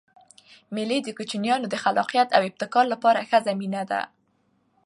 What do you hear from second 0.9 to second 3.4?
د کوچنيانو د خلاقیت او ابتکار له پاره ښه